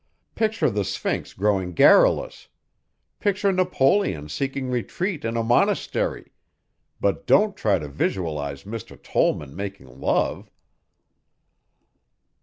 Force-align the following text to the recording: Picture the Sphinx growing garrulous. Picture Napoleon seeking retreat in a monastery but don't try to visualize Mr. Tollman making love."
Picture 0.33 0.71
the 0.71 0.83
Sphinx 0.83 1.31
growing 1.31 1.73
garrulous. 1.73 2.47
Picture 3.19 3.51
Napoleon 3.51 4.29
seeking 4.29 4.67
retreat 4.71 5.23
in 5.23 5.37
a 5.37 5.43
monastery 5.43 6.31
but 6.99 7.27
don't 7.27 7.55
try 7.55 7.77
to 7.77 7.87
visualize 7.87 8.63
Mr. 8.63 8.97
Tollman 8.99 9.55
making 9.55 9.99
love." 10.01 10.49